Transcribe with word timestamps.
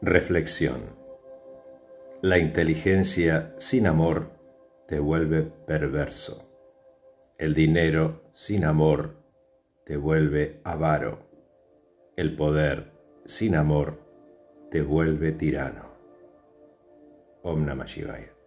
Reflexión. 0.00 0.96
La 2.22 2.38
inteligencia 2.38 3.52
sin 3.58 3.88
amor 3.88 4.30
te 4.86 5.00
vuelve 5.00 5.42
perverso. 5.42 6.48
El 7.36 7.52
dinero 7.52 8.22
sin 8.32 8.64
amor 8.64 9.16
te 9.84 9.96
vuelve 9.96 10.60
avaro. 10.62 11.18
El 12.16 12.36
poder 12.36 12.92
sin 13.24 13.56
amor 13.56 13.98
te 14.70 14.82
vuelve 14.82 15.32
tirano. 15.32 15.90
Om 17.42 17.66
Namah 17.66 17.86
Shivaya. 17.86 18.37